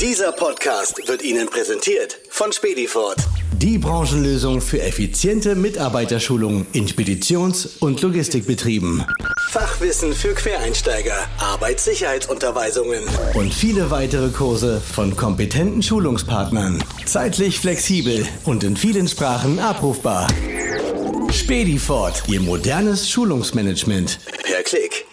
[0.00, 3.16] Dieser Podcast wird Ihnen präsentiert von Spedifort.
[3.56, 9.04] Die Branchenlösung für effiziente Mitarbeiterschulung in Speditions- und Logistikbetrieben.
[9.50, 13.02] Fachwissen für Quereinsteiger, Arbeitssicherheitsunterweisungen.
[13.34, 16.80] Und viele weitere Kurse von kompetenten Schulungspartnern.
[17.04, 20.28] Zeitlich flexibel und in vielen Sprachen abrufbar.
[21.32, 24.20] Spedifort, Ihr modernes Schulungsmanagement.
[24.44, 25.07] Per Klick.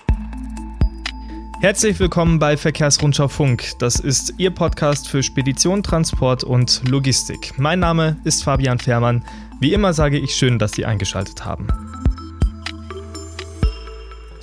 [1.66, 3.72] Herzlich willkommen bei Verkehrsrundschau Funk.
[3.80, 7.54] Das ist Ihr Podcast für Spedition, Transport und Logistik.
[7.58, 9.26] Mein Name ist Fabian Fährmann.
[9.60, 11.68] Wie immer sage ich schön, dass Sie eingeschaltet haben.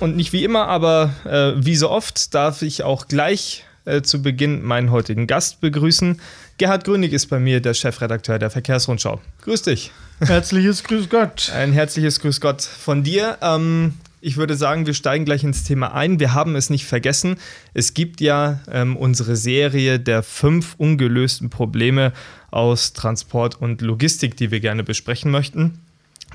[0.01, 4.21] Und nicht wie immer, aber äh, wie so oft darf ich auch gleich äh, zu
[4.21, 6.19] Beginn meinen heutigen Gast begrüßen.
[6.57, 9.21] Gerhard Grünig ist bei mir der Chefredakteur der Verkehrsrundschau.
[9.43, 9.91] Grüß dich.
[10.19, 11.53] Herzliches Grüß Gott.
[11.55, 13.37] Ein herzliches Grüß Gott von dir.
[13.41, 16.19] Ähm, ich würde sagen, wir steigen gleich ins Thema ein.
[16.19, 17.35] Wir haben es nicht vergessen.
[17.73, 22.13] Es gibt ja ähm, unsere Serie der fünf ungelösten Probleme
[22.49, 25.79] aus Transport und Logistik, die wir gerne besprechen möchten.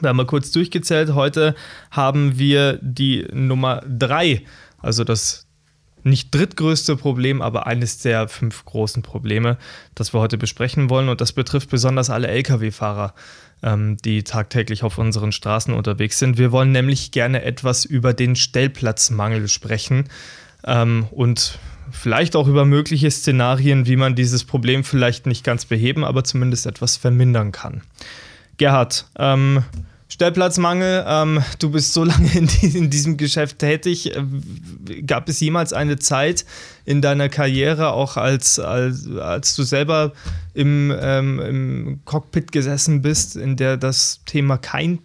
[0.01, 1.15] Wir haben mal kurz durchgezählt.
[1.15, 1.55] Heute
[1.91, 4.43] haben wir die Nummer drei,
[4.81, 5.48] also das
[6.09, 9.59] nicht drittgrößte Problem, aber eines der fünf großen Probleme,
[9.95, 11.09] das wir heute besprechen wollen.
[11.09, 13.15] Und das betrifft besonders alle Lkw-Fahrer
[13.63, 16.39] ähm, die tagtäglich auf unseren Straßen unterwegs sind.
[16.39, 20.09] Wir wollen nämlich gerne etwas über den Stellplatzmangel sprechen
[20.65, 21.59] ähm, und
[21.91, 26.67] vielleicht auch über mögliche Szenarien, wie man dieses Problem vielleicht nicht ganz beheben, aber zumindest
[26.67, 27.83] etwas vermindern kann.
[28.59, 29.65] Gerhard, ähm,
[30.19, 34.11] Stellplatzmangel, ähm, du bist so lange in, in, diesem Geschäft tätig.
[35.07, 36.45] Gab es jemals eine Zeit
[36.85, 40.13] in deiner Karriere, auch als, als, als du selber
[40.55, 44.99] im, ähm, im Cockpit gesessen bist, in der das Thema kein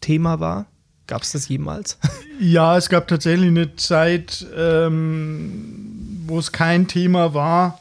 [0.00, 0.66] Thema war?
[1.08, 1.98] Gab es das jemals?
[2.40, 7.80] Ja, es gab tatsächlich eine Zeit, ähm, wo es kein Thema war.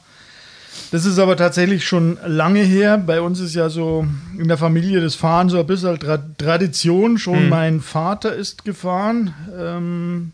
[0.91, 2.97] Das ist aber tatsächlich schon lange her.
[2.97, 4.05] Bei uns ist ja so
[4.37, 7.17] in der Familie das Fahren so ein bisschen Tra Tradition.
[7.17, 7.49] Schon hm.
[7.49, 9.33] mein Vater ist gefahren.
[9.57, 10.31] Ähm,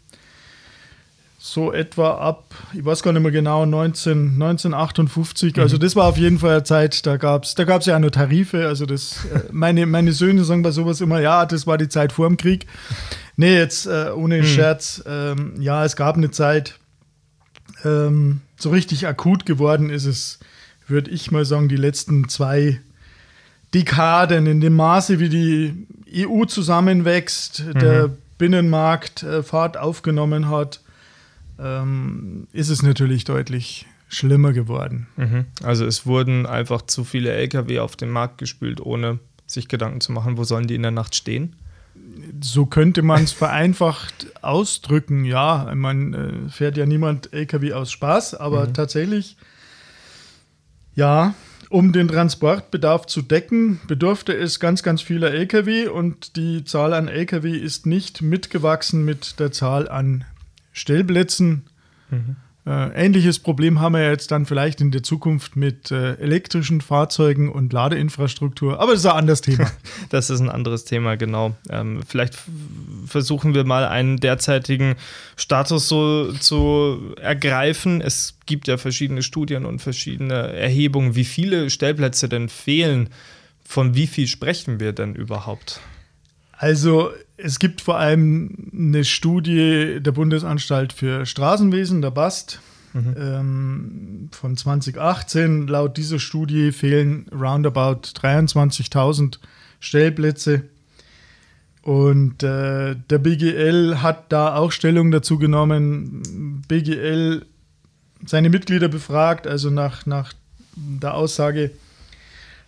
[1.46, 5.58] so etwa ab, ich weiß gar nicht mehr genau, 19, 1958.
[5.58, 5.62] Mhm.
[5.62, 8.00] Also das war auf jeden Fall eine Zeit, da gab es da gab's ja auch
[8.00, 8.66] nur Tarife.
[8.66, 12.14] Also das, äh, meine, meine Söhne sagen bei sowas immer, ja, das war die Zeit
[12.14, 12.66] vor dem Krieg.
[13.36, 14.46] Nee, jetzt äh, ohne mhm.
[14.46, 15.04] Scherz.
[15.06, 16.76] Ähm, ja, es gab eine Zeit,
[17.84, 20.40] ähm, so richtig akut geworden ist es,
[20.88, 22.80] würde ich mal sagen, die letzten zwei
[23.74, 25.88] Dekaden in dem Maße, wie die
[26.28, 27.80] EU zusammenwächst, mhm.
[27.80, 30.82] der Binnenmarkt äh, Fahrt aufgenommen hat,
[31.60, 35.08] ähm, ist es natürlich deutlich schlimmer geworden.
[35.18, 35.46] Mhm.
[35.64, 40.12] Also es wurden einfach zu viele Lkw auf den Markt gespült, ohne sich Gedanken zu
[40.12, 41.56] machen, wo sollen die in der Nacht stehen?
[42.42, 45.26] So könnte man es vereinfacht ausdrücken.
[45.26, 48.74] Ja, man äh, fährt ja niemand LKW aus Spaß, aber mhm.
[48.74, 49.38] tatsächlich,
[50.96, 51.34] ja,
[51.70, 57.08] um den Transportbedarf zu decken, bedurfte es ganz, ganz vieler Lkw und die Zahl an
[57.08, 60.24] Lkw ist nicht mitgewachsen mit der Zahl an
[60.72, 61.64] Stellplätzen.
[62.12, 62.36] Mhm.
[62.66, 67.52] Äh, ähnliches Problem haben wir jetzt dann vielleicht in der Zukunft mit äh, elektrischen Fahrzeugen
[67.52, 69.70] und Ladeinfrastruktur, aber das ist ein anderes Thema.
[70.10, 71.56] das ist ein anderes Thema, genau.
[71.70, 72.38] Ähm, vielleicht
[73.06, 74.96] versuchen wir mal einen derzeitigen
[75.36, 78.00] Status so zu ergreifen.
[78.00, 83.10] Es gibt ja verschiedene Studien und verschiedene Erhebungen, wie viele Stellplätze denn fehlen.
[83.66, 85.82] Von wie viel sprechen wir denn überhaupt?
[86.64, 92.62] Also es gibt vor allem eine Studie der Bundesanstalt für Straßenwesen, der BAST,
[92.94, 93.16] mhm.
[93.18, 95.68] ähm, von 2018.
[95.68, 99.40] Laut dieser Studie fehlen roundabout 23.000
[99.82, 100.64] Stellplätze.
[101.82, 106.62] Und äh, der BGL hat da auch Stellung dazu genommen.
[106.70, 107.46] BGL
[108.26, 110.32] seine Mitglieder befragt, also nach, nach
[110.78, 111.72] der Aussage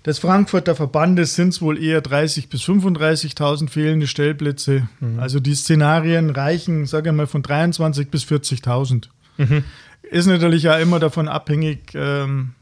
[0.06, 4.88] des Frankfurter Verbandes sind es wohl eher 30.000 bis 35.000 fehlende Stellplätze.
[5.00, 5.20] Mhm.
[5.20, 9.08] Also die Szenarien reichen, sage ich mal, von 23.000 bis 40.000.
[9.38, 9.64] Mhm.
[10.04, 12.54] Ist natürlich ja immer davon abhängig, ähm,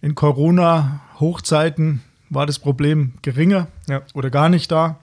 [0.00, 2.00] in Corona-Hochzeiten
[2.30, 4.02] war das Problem geringer ja.
[4.14, 4.98] oder gar nicht da.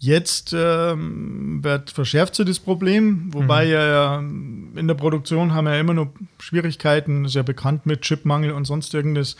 [0.00, 3.72] Jetzt ähm, wird verschärft sich das Problem, wobei mhm.
[3.72, 8.52] ja in der Produktion haben wir ja immer noch Schwierigkeiten, ist ja bekannt mit Chipmangel
[8.52, 9.36] und sonst irgendwas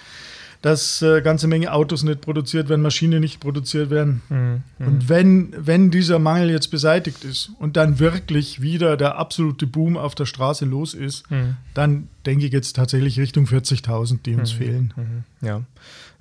[0.63, 4.23] dass äh, ganze Menge Autos nicht produziert werden, Maschinen nicht produziert werden.
[4.29, 4.63] Mhm.
[4.79, 9.97] Und wenn, wenn dieser Mangel jetzt beseitigt ist und dann wirklich wieder der absolute Boom
[9.97, 11.57] auf der Straße los ist, mhm.
[11.75, 14.59] dann denke ich jetzt tatsächlich Richtung 40.000, die uns mhm.
[14.59, 14.95] fehlen.
[14.97, 15.47] Mhm.
[15.47, 15.63] Ja.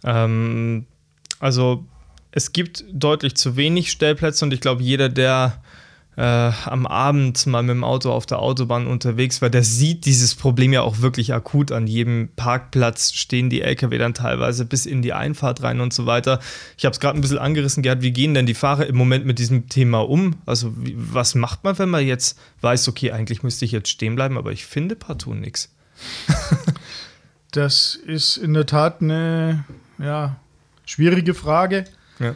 [0.04, 0.86] Ähm,
[1.40, 1.86] also
[2.32, 5.64] es gibt deutlich zu wenig Stellplätze und ich glaube, jeder, der
[6.18, 10.34] äh, am Abend mal mit dem Auto auf der Autobahn unterwegs war, der sieht dieses
[10.34, 11.72] Problem ja auch wirklich akut.
[11.72, 16.08] An jedem Parkplatz stehen die Lkw dann teilweise bis in die Einfahrt rein und so
[16.08, 16.40] weiter.
[16.76, 19.28] Ich habe es gerade ein bisschen angerissen, Gerd, wie gehen denn die Fahrer im Moment
[19.28, 20.38] mit diesem Thema um?
[20.48, 24.16] Also wie, was macht man, wenn man jetzt weiß, okay, eigentlich müsste ich jetzt stehen
[24.16, 25.72] bleiben, aber ich finde partout nichts?
[27.52, 29.66] das ist in der Tat eine
[30.00, 30.38] ja,
[30.84, 31.86] schwierige Frage.
[32.18, 32.34] Ja.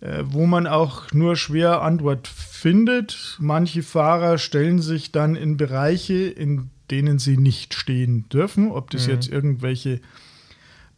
[0.00, 3.36] Äh, wo man auch nur schwer Antwort findet.
[3.40, 9.06] Manche Fahrer stellen sich dann in Bereiche, in denen sie nicht stehen dürfen, ob das
[9.06, 9.12] mhm.
[9.14, 10.00] jetzt irgendwelche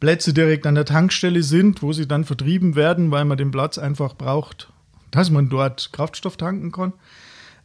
[0.00, 3.78] Plätze direkt an der Tankstelle sind, wo sie dann vertrieben werden, weil man den Platz
[3.78, 4.70] einfach braucht,
[5.10, 6.92] dass man dort Kraftstoff tanken kann.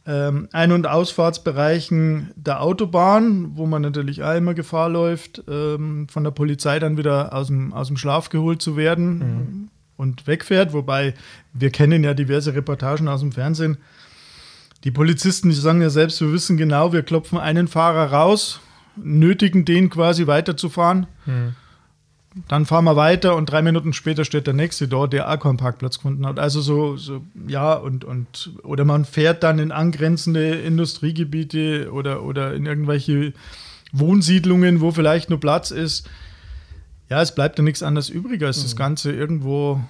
[0.06, 6.24] Ähm, Ein- und Ausfahrtsbereichen der Autobahn, wo man natürlich auch immer Gefahr läuft, ähm, von
[6.24, 9.18] der Polizei dann wieder aus dem, aus dem Schlaf geholt zu werden.
[9.18, 10.72] Mhm und wegfährt.
[10.72, 11.14] Wobei
[11.52, 13.78] wir kennen ja diverse Reportagen aus dem Fernsehen.
[14.84, 18.60] Die Polizisten, die sagen ja selbst, wir wissen genau, wir klopfen einen Fahrer raus,
[18.96, 21.06] nötigen den quasi weiterzufahren.
[21.24, 21.54] Hm.
[22.48, 25.56] Dann fahren wir weiter und drei Minuten später steht der nächste dort, der auch keinen
[25.56, 26.38] Parkplatz gefunden hat.
[26.38, 32.52] Also so, so, ja, und, und oder man fährt dann in angrenzende Industriegebiete oder, oder
[32.52, 33.32] in irgendwelche
[33.92, 36.08] Wohnsiedlungen, wo vielleicht nur Platz ist.
[37.08, 38.62] Ja, es bleibt ja nichts anderes übrig, als mhm.
[38.62, 39.80] das Ganze irgendwo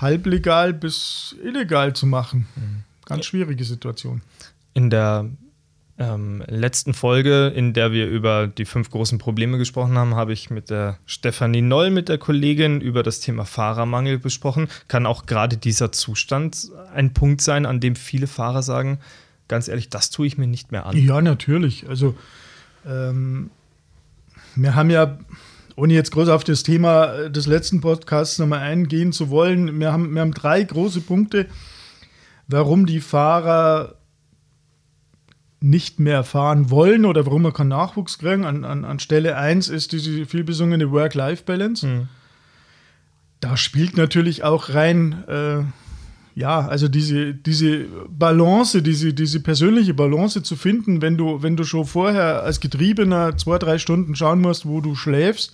[0.00, 2.46] halblegal bis illegal zu machen.
[2.56, 2.84] Mhm.
[3.04, 4.22] Ganz schwierige Situation.
[4.74, 5.28] In der
[5.98, 10.50] ähm, letzten Folge, in der wir über die fünf großen Probleme gesprochen haben, habe ich
[10.50, 14.68] mit der Stefanie Noll, mit der Kollegin, über das Thema Fahrermangel besprochen.
[14.88, 18.98] Kann auch gerade dieser Zustand ein Punkt sein, an dem viele Fahrer sagen,
[19.48, 20.96] ganz ehrlich, das tue ich mir nicht mehr an.
[20.96, 21.88] Ja, natürlich.
[21.88, 22.16] Also
[22.86, 23.50] ähm,
[24.56, 25.18] wir haben ja
[25.76, 30.14] ohne jetzt groß auf das Thema des letzten Podcasts nochmal eingehen zu wollen, wir haben,
[30.14, 31.46] wir haben drei große Punkte,
[32.48, 33.96] warum die Fahrer
[35.60, 38.44] nicht mehr fahren wollen oder warum wir keinen Nachwuchs kriegen.
[38.44, 41.86] An, an, an Stelle 1 ist diese vielbesungene Work-Life-Balance.
[41.86, 42.08] Mhm.
[43.40, 45.62] Da spielt natürlich auch rein, äh,
[46.34, 51.64] ja, also diese, diese Balance, diese, diese persönliche Balance zu finden, wenn du, wenn du
[51.64, 55.52] schon vorher als Getriebener zwei, drei Stunden schauen musst, wo du schläfst.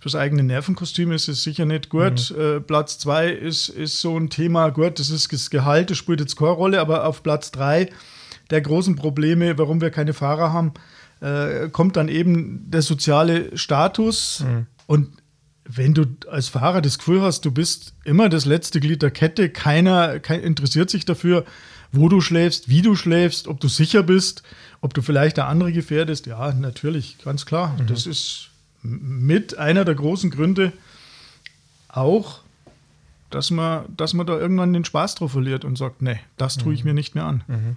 [0.00, 2.32] Fürs eigene Nervenkostüm ist es sicher nicht gut.
[2.34, 2.42] Mhm.
[2.42, 6.20] Äh, Platz zwei ist, ist so ein Thema, gut, das ist das Gehalt, das spielt
[6.20, 7.90] jetzt keine Rolle, aber auf Platz drei
[8.50, 10.72] der großen Probleme, warum wir keine Fahrer haben,
[11.20, 14.44] äh, kommt dann eben der soziale Status.
[14.44, 14.66] Mhm.
[14.86, 15.08] Und
[15.76, 19.50] wenn du als Fahrer das Gefühl hast, du bist immer das letzte Glied der Kette,
[19.50, 21.44] keiner kein, interessiert sich dafür,
[21.92, 24.42] wo du schläfst, wie du schläfst, ob du sicher bist,
[24.80, 26.26] ob du vielleicht der andere gefährdest.
[26.26, 27.76] Ja, natürlich, ganz klar.
[27.78, 27.86] Mhm.
[27.86, 28.50] Das ist
[28.82, 30.72] mit einer der großen Gründe
[31.88, 32.40] auch,
[33.30, 36.74] dass man, dass man da irgendwann den Spaß drauf verliert und sagt, nee, das tue
[36.74, 36.90] ich mhm.
[36.90, 37.44] mir nicht mehr an.
[37.46, 37.76] Mhm.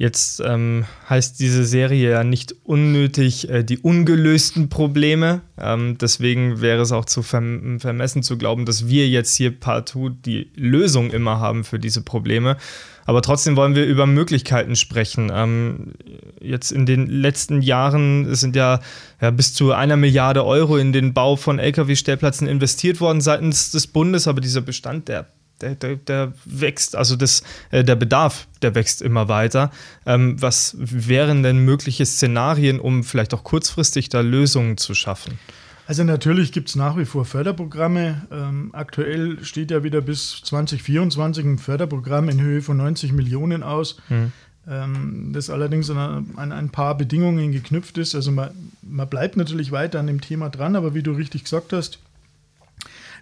[0.00, 5.42] Jetzt ähm, heißt diese Serie ja nicht unnötig äh, die ungelösten Probleme.
[5.58, 10.08] Ähm, deswegen wäre es auch zu verm vermessen zu glauben, dass wir jetzt hier partout
[10.24, 12.56] die Lösung immer haben für diese Probleme.
[13.04, 15.30] Aber trotzdem wollen wir über Möglichkeiten sprechen.
[15.34, 15.92] Ähm,
[16.40, 18.80] jetzt in den letzten Jahren sind ja,
[19.20, 23.86] ja, bis zu einer Milliarde Euro in den Bau von Lkw-Stellplätzen investiert worden seitens des
[23.86, 25.26] Bundes, aber dieser Bestand, der
[25.60, 29.70] der, der, der, wächst, also das, äh, der Bedarf, der wächst immer weiter.
[30.06, 35.38] Ähm, was wären denn mögliche Szenarien, um vielleicht auch kurzfristig da Lösungen zu schaffen?
[35.86, 38.22] Also natürlich gibt es nach wie vor Förderprogramme.
[38.30, 43.96] Ähm, aktuell steht ja wieder bis 2024 ein Förderprogramm in Höhe von 90 Millionen aus.
[44.06, 44.30] Hm.
[44.68, 48.14] Ähm, das allerdings an, an, ein paar Bedingungen geknüpft ist.
[48.14, 48.50] Also man,
[48.82, 51.98] man bleibt natürlich weiter an dem Thema dran, aber wie du richtig gesagt hast,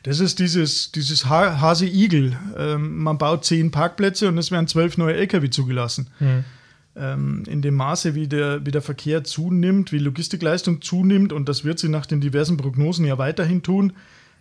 [0.02, 2.36] das ist dieses, dieses Hase-Igel.
[2.56, 6.08] Ähm, man baut zehn Parkplätze und es werden zwölf neue Lkw zugelassen.
[6.20, 6.44] Mhm.
[6.96, 11.64] Ähm, in dem Maße, wie der, wie der Verkehr zunimmt, wie Logistikleistung zunimmt, und das
[11.64, 13.92] wird sie nach den diversen Prognosen ja weiterhin tun,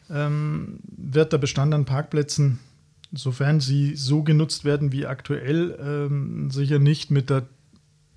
[0.10, 2.60] ähm, wird der Bestand an Parkplätzen,
[3.12, 7.48] sofern sie so genutzt werden wie aktuell, ähm, sicher nicht mit der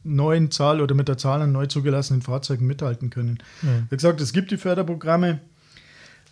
[0.03, 3.39] neuen Zahl oder mit der Zahl an neu zugelassenen Fahrzeugen mithalten können.
[3.63, 3.87] Mhm.
[3.91, 5.41] Wie gesagt, es gibt die Förderprogramme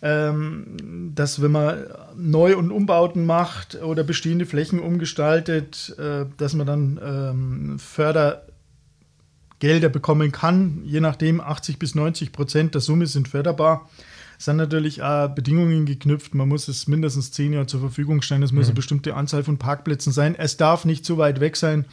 [0.01, 6.67] ähm, dass wenn man Neu- und Umbauten macht oder bestehende Flächen umgestaltet, äh, dass man
[6.67, 8.47] dann ähm, Fördergelder
[9.89, 10.81] bekommen kann.
[10.85, 13.89] Je nachdem, 80 bis 90 Prozent der Summe sind förderbar.
[14.37, 16.33] Es sind natürlich auch Bedingungen geknüpft.
[16.33, 18.41] Man muss es mindestens zehn Jahre zur Verfügung stellen.
[18.41, 18.69] Es muss mhm.
[18.69, 20.33] eine bestimmte Anzahl von Parkplätzen sein.
[20.35, 21.85] Es darf nicht zu weit weg sein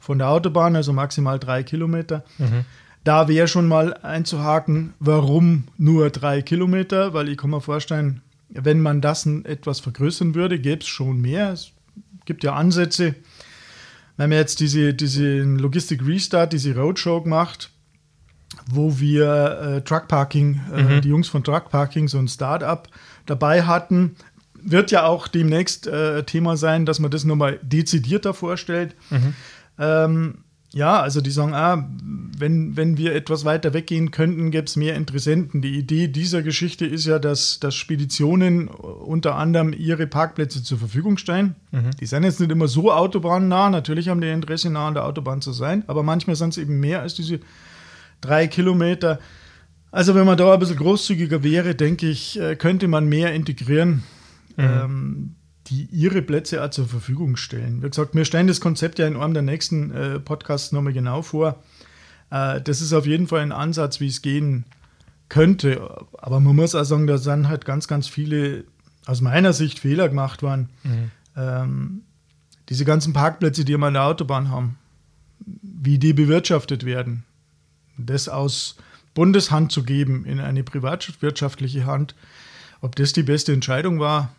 [0.00, 2.24] von der Autobahn, also maximal drei Kilometer.
[2.38, 2.64] Mhm.
[3.04, 8.80] Da wäre schon mal einzuhaken, warum nur drei Kilometer, weil ich kann mir vorstellen, wenn
[8.80, 11.52] man das etwas vergrößern würde, gäbe es schon mehr.
[11.52, 11.72] Es
[12.26, 13.14] gibt ja Ansätze.
[14.16, 17.70] Wir haben jetzt diese, diese Logistik Restart, diese Roadshow gemacht,
[18.70, 21.00] wo wir äh, Truck Parking, äh, mhm.
[21.00, 22.86] die Jungs von Truck Parking, so ein Startup
[23.26, 24.16] dabei hatten.
[24.54, 28.94] Wird ja auch demnächst äh, Thema sein, dass man das nochmal dezidierter vorstellt.
[29.10, 29.34] Mhm.
[29.78, 30.41] Ähm,
[30.72, 31.88] ja, also die sagen, ah,
[32.38, 35.60] wenn, wenn wir etwas weiter weggehen könnten, gäbe es mehr Interessenten.
[35.60, 41.18] Die Idee dieser Geschichte ist ja, dass, dass Speditionen unter anderem ihre Parkplätze zur Verfügung
[41.18, 41.54] stellen.
[41.72, 41.90] Mhm.
[42.00, 45.42] Die sind jetzt nicht immer so autobahnnah, natürlich haben die Interesse, nah an der Autobahn
[45.42, 47.40] zu sein, aber manchmal sind es eben mehr als diese
[48.20, 49.18] drei Kilometer.
[49.90, 54.04] Also wenn man da ein bisschen großzügiger wäre, denke ich, äh, könnte man mehr integrieren.
[54.56, 54.64] Mhm.
[54.64, 55.34] Ähm,
[55.72, 57.82] die ihre Plätze auch zur Verfügung stellen.
[57.82, 61.22] Wie gesagt, wir stellen das Konzept ja in einem der nächsten äh, Podcasts nochmal genau
[61.22, 61.62] vor.
[62.30, 64.66] Äh, das ist auf jeden Fall ein Ansatz, wie es gehen
[65.30, 66.06] könnte.
[66.18, 68.64] Aber man muss auch sagen, da sind halt ganz, ganz viele,
[69.06, 70.68] aus meiner Sicht, Fehler gemacht worden.
[70.84, 71.10] Mhm.
[71.36, 72.00] Ähm,
[72.68, 74.76] diese ganzen Parkplätze, die wir an der Autobahn haben,
[75.62, 77.24] wie die bewirtschaftet werden,
[77.96, 78.76] das aus
[79.14, 82.14] Bundeshand zu geben in eine privatwirtschaftliche Hand,
[82.82, 84.34] ob das die beste Entscheidung war,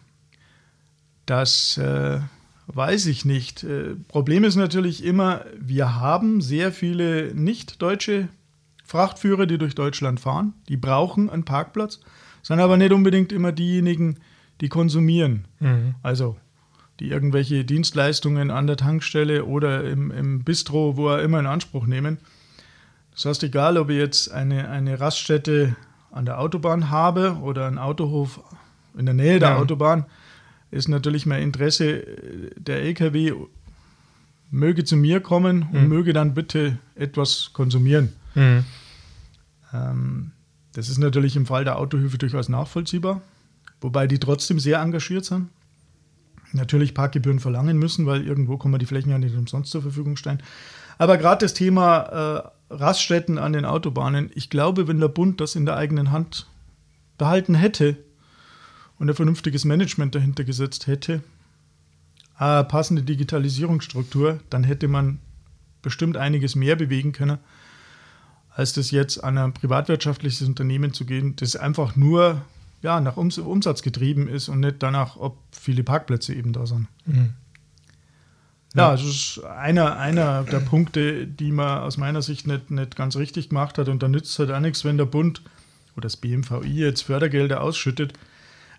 [1.26, 2.20] das äh,
[2.68, 3.64] weiß ich nicht.
[3.64, 8.30] Äh, Problem ist natürlich immer, wir haben sehr viele nicht-deutsche
[8.86, 10.54] Frachtführer, die durch Deutschland fahren.
[10.70, 12.00] Die brauchen einen Parkplatz,
[12.42, 14.18] sind aber nicht unbedingt immer diejenigen,
[14.62, 15.46] die konsumieren.
[15.60, 15.96] Mhm.
[16.04, 16.38] Also
[17.00, 21.88] die irgendwelche Dienstleistungen an der Tankstelle oder im, im Bistro, wo er immer in Anspruch
[21.88, 22.20] nehmen.
[23.14, 25.76] Das heißt, egal, ob ich jetzt eine, eine Raststätte
[26.12, 28.42] an der Autobahn habe oder einen Autohof
[28.98, 29.58] in der Nähe der ja.
[29.58, 30.06] Autobahn,
[30.74, 32.06] ist natürlich mein Interesse,
[32.58, 33.34] der LKW
[34.52, 35.90] möge zu mir kommen und mhm.
[35.90, 38.14] möge dann bitte etwas konsumieren.
[38.36, 38.66] Mhm.
[39.74, 40.32] Ähm,
[40.74, 43.22] das ist natürlich im Fall der Autohöfe durchaus nachvollziehbar,
[43.82, 45.50] wobei die trotzdem sehr engagiert sind.
[46.52, 50.18] Natürlich Parkgebühren verlangen müssen, weil irgendwo kann man die Flächen ja nicht umsonst zur Verfügung
[50.18, 50.42] stellen.
[51.00, 55.56] Aber gerade das Thema äh, Raststätten an den Autobahnen, ich glaube, wenn der Bund das
[55.56, 56.48] in der eigenen Hand
[57.18, 57.98] behalten hätte,
[59.00, 61.24] und ein vernünftiges Management dahinter gesetzt hätte,
[62.36, 65.20] eine passende Digitalisierungsstruktur, dann hätte man
[65.82, 67.38] bestimmt einiges mehr bewegen können,
[68.50, 72.42] als das jetzt an ein privatwirtschaftliches Unternehmen zu gehen, das einfach nur
[72.82, 76.88] ja, nach Umsatz getrieben ist und nicht danach, ob viele Parkplätze eben da sind.
[77.06, 77.34] Mhm.
[78.76, 83.16] Ja, das ist einer, einer der Punkte, die man aus meiner Sicht nicht, nicht ganz
[83.16, 83.88] richtig gemacht hat.
[83.88, 85.44] Und da nützt es halt auch nichts, wenn der Bund
[85.96, 88.14] oder das BMVI jetzt Fördergelder ausschüttet,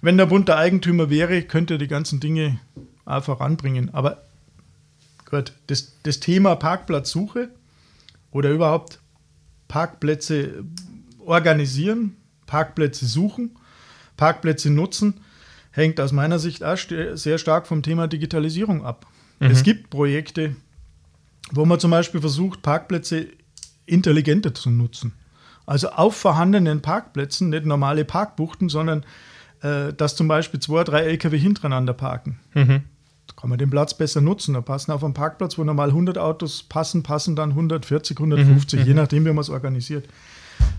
[0.05, 2.59] wenn der Bund der Eigentümer wäre, könnte er die ganzen Dinge
[3.07, 3.93] voranbringen.
[3.95, 4.23] Aber
[5.31, 7.49] gut, das, das Thema Parkplatzsuche
[8.31, 8.99] oder überhaupt
[9.69, 10.65] Parkplätze
[11.25, 13.57] organisieren, Parkplätze suchen,
[14.17, 15.21] Parkplätze nutzen,
[15.71, 19.07] hängt aus meiner Sicht auch sehr stark vom Thema Digitalisierung ab.
[19.41, 19.47] Mhm.
[19.47, 20.55] Es gibt Projekte,
[21.51, 23.29] wo man zum Beispiel versucht, Parkplätze
[23.87, 25.13] intelligenter zu nutzen.
[25.67, 29.05] Also auf vorhandenen Parkplätzen, nicht normale Parkbuchten, sondern
[29.65, 32.39] äh, dass zum Beispiel zwei, drei LKW hintereinander parken.
[32.53, 32.83] Mhm.
[33.27, 34.53] Da kann man den Platz besser nutzen.
[34.53, 38.87] Da passen auf einem Parkplatz, wo normal 100 Autos passen, passen dann 140, 150, mhm.
[38.87, 40.07] je nachdem, wie man es organisiert.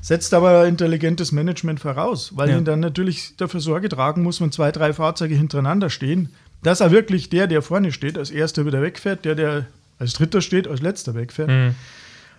[0.01, 2.57] Setzt aber intelligentes Management voraus, weil ja.
[2.57, 6.29] ihn dann natürlich dafür Sorge tragen muss, wenn zwei, drei Fahrzeuge hintereinander stehen,
[6.61, 9.65] dass er wirklich der, der vorne steht, als erster wieder wegfährt, der, der
[9.97, 11.49] als dritter steht, als letzter wegfährt.
[11.49, 11.75] Mhm.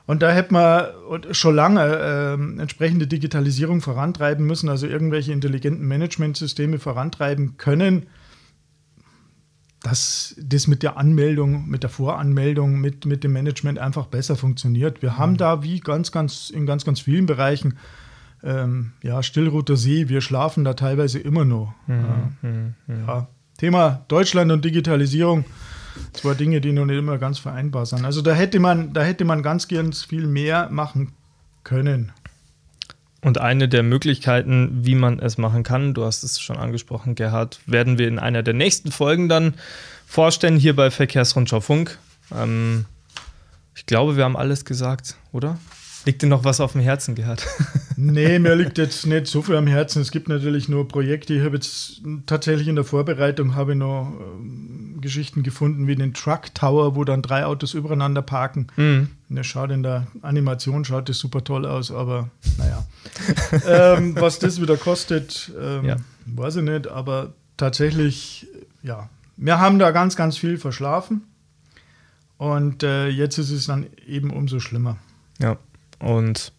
[0.06, 0.86] Und da hätte man
[1.32, 8.06] schon lange äh, entsprechende Digitalisierung vorantreiben müssen, also irgendwelche intelligenten Managementsysteme vorantreiben können,
[9.82, 15.02] dass das mit der Anmeldung, mit der Voranmeldung, mit, mit dem Management einfach besser funktioniert.
[15.02, 15.18] Wir mhm.
[15.18, 17.76] haben da wie ganz, ganz in ganz, ganz vielen Bereichen
[18.42, 21.74] ähm, ja, Stillroter See, wir schlafen da teilweise immer noch.
[21.86, 21.94] Mhm.
[21.94, 22.48] Ja.
[22.48, 22.74] Mhm.
[23.06, 23.28] Ja.
[23.58, 25.44] Thema Deutschland und Digitalisierung
[26.12, 28.04] Zwei Dinge, die noch nicht immer ganz vereinbar sind.
[28.04, 31.12] Also da hätte man, da hätte man ganz gern viel mehr machen
[31.64, 32.12] können.
[33.22, 37.58] Und eine der Möglichkeiten, wie man es machen kann, du hast es schon angesprochen, Gerhard,
[37.66, 39.54] werden wir in einer der nächsten Folgen dann
[40.06, 41.98] vorstellen, hier bei Verkehrsrundschau Funk.
[42.32, 42.84] Ähm,
[43.74, 45.58] ich glaube, wir haben alles gesagt, oder?
[46.04, 47.44] Liegt dir noch was auf dem Herzen, Gerhard?
[47.96, 50.00] nee, mir liegt jetzt nicht so viel am Herzen.
[50.00, 51.34] Es gibt natürlich nur Projekte.
[51.34, 56.14] Ich habe jetzt tatsächlich in der Vorbereitung habe ich noch äh, Geschichten gefunden wie den
[56.14, 58.66] Truck Tower, wo dann drei Autos übereinander parken.
[58.76, 59.08] Mhm.
[59.28, 62.84] Das schaut in der Animation schaut das super toll aus, aber naja.
[63.96, 65.96] ähm, was das wieder kostet, ähm, ja.
[66.26, 66.88] weiß ich nicht.
[66.88, 68.48] Aber tatsächlich,
[68.82, 71.22] ja, wir haben da ganz, ganz viel verschlafen.
[72.36, 74.98] Und äh, jetzt ist es dann eben umso schlimmer.
[75.38, 75.56] Ja.
[76.00, 76.52] Und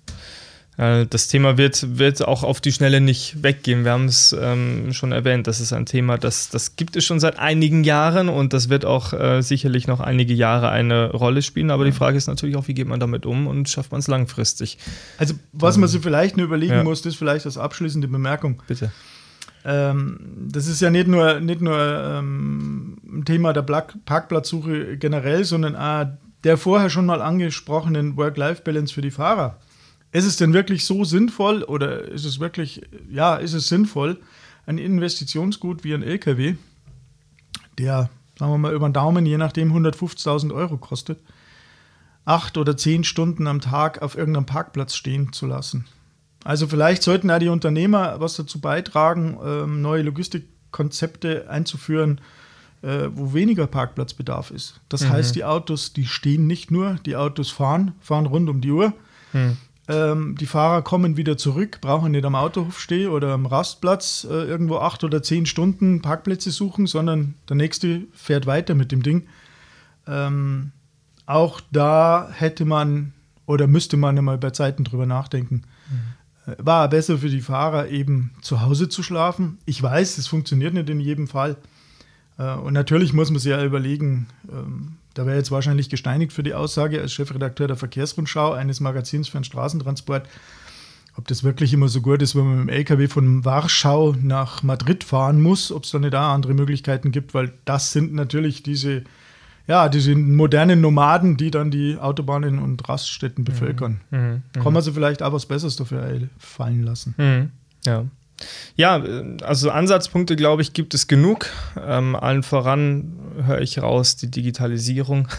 [0.78, 3.84] Das Thema wird, wird auch auf die Schnelle nicht weggehen.
[3.84, 7.20] Wir haben es ähm, schon erwähnt, das ist ein Thema, das, das gibt es schon
[7.20, 11.72] seit einigen Jahren und das wird auch äh, sicherlich noch einige Jahre eine Rolle spielen.
[11.72, 14.08] Aber die Frage ist natürlich auch, wie geht man damit um und schafft man es
[14.08, 14.78] langfristig?
[15.18, 16.84] Also, was ähm, man sich vielleicht nur überlegen ja.
[16.84, 18.62] muss, ist vielleicht als abschließende Bemerkung.
[18.68, 18.92] Bitte.
[19.66, 25.76] Ähm, das ist ja nicht nur, nicht nur ähm, ein Thema der Parkplatzsuche generell, sondern
[25.76, 26.06] auch
[26.44, 29.58] der vorher schon mal angesprochenen Work-Life-Balance für die Fahrer
[30.12, 34.20] ist es denn wirklich so sinnvoll oder ist es wirklich, ja, ist es sinnvoll,
[34.66, 36.56] ein Investitionsgut wie ein LKW,
[37.78, 41.20] der, sagen wir mal, über den Daumen, je nachdem 150.000 Euro kostet,
[42.26, 45.86] acht oder zehn Stunden am Tag auf irgendeinem Parkplatz stehen zu lassen?
[46.44, 52.22] Also vielleicht sollten ja die Unternehmer was dazu beitragen, ähm, neue Logistikkonzepte einzuführen,
[52.82, 54.80] äh, wo weniger Parkplatzbedarf ist.
[54.90, 55.10] Das mhm.
[55.10, 58.94] heißt, die Autos, die stehen nicht nur, die Autos fahren, fahren rund um die Uhr.
[59.34, 59.58] Mhm.
[59.90, 64.34] Ähm, die Fahrer kommen wieder zurück, brauchen nicht am Autohof stehen oder am Rastplatz äh,
[64.34, 69.28] irgendwo acht oder zehn Stunden Parkplätze suchen, sondern der nächste fährt weiter mit dem Ding.
[70.06, 70.72] Ähm,
[71.26, 73.14] auch da hätte man
[73.46, 75.64] oder müsste man einmal bei Zeiten drüber nachdenken.
[75.90, 76.52] Mhm.
[76.52, 79.58] Äh, war besser für die Fahrer eben zu Hause zu schlafen.
[79.66, 81.56] Ich weiß, es funktioniert nicht in jedem Fall.
[82.38, 86.44] Äh, und natürlich muss man sich ja überlegen, ähm, da wäre jetzt wahrscheinlich gesteinigt für
[86.44, 90.28] die Aussage als Chefredakteur der Verkehrsrundschau eines Magazins für den Straßentransport,
[91.16, 94.62] ob das wirklich immer so gut ist, wenn man mit dem LKW von Warschau nach
[94.62, 98.62] Madrid fahren muss, ob es da nicht da andere Möglichkeiten gibt, weil das sind natürlich
[98.62, 99.04] diese,
[99.66, 104.02] ja, diese modernen Nomaden, die dann die Autobahnen und Raststätten bevölkern.
[104.12, 104.44] Mhm.
[104.56, 104.62] Mhm.
[104.62, 107.16] Kann man sie vielleicht auch was Besseres dafür fallen lassen.
[107.18, 107.52] Mhm.
[107.86, 108.06] Ja.
[108.76, 109.04] Ja,
[109.42, 111.48] also Ansatzpunkte, glaube ich, gibt es genug.
[111.86, 113.14] Ähm, allen voran
[113.46, 115.28] höre ich raus die Digitalisierung.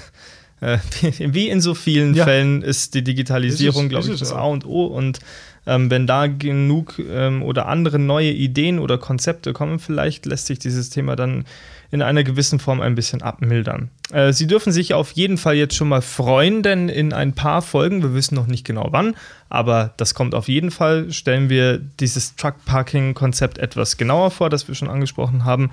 [0.61, 0.79] Äh,
[1.21, 2.25] wie in so vielen ja.
[2.25, 4.87] Fällen ist die Digitalisierung, glaube ich, das A und O.
[4.87, 5.21] Und
[5.69, 10.59] ähm, wenn da genug ähm, oder andere neue Ideen oder Konzepte kommen, vielleicht lässt sich
[10.59, 11.45] dieses Thema dann
[11.91, 13.91] in einer gewissen Form ein bisschen abmildern.
[14.13, 17.63] Äh, Sie dürfen sich auf jeden Fall jetzt schon mal freuen, denn in ein paar
[17.63, 19.15] Folgen, wir wissen noch nicht genau wann,
[19.49, 24.75] aber das kommt auf jeden Fall, stellen wir dieses Truck-Parking-Konzept etwas genauer vor, das wir
[24.75, 25.71] schon angesprochen haben.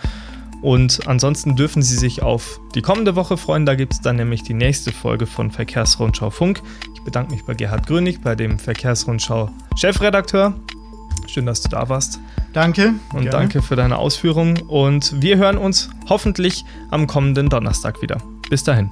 [0.61, 3.67] Und ansonsten dürfen Sie sich auf die kommende Woche freuen.
[3.67, 6.61] Da gibt es dann nämlich die nächste Folge von Verkehrsrundschau Funk.
[6.95, 10.55] Ich bedanke mich bei Gerhard Grönig, bei dem Verkehrsrundschau Chefredakteur.
[11.27, 12.19] Schön, dass du da warst.
[12.53, 12.93] Danke.
[13.13, 13.29] Und gerne.
[13.29, 14.61] danke für deine Ausführungen.
[14.61, 18.17] Und wir hören uns hoffentlich am kommenden Donnerstag wieder.
[18.49, 18.89] Bis dahin.